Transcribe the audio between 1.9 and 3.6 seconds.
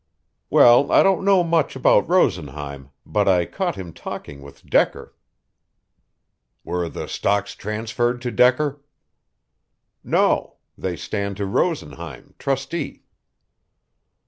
Rosenheim, but I